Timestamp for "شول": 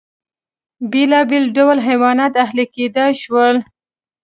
3.23-3.55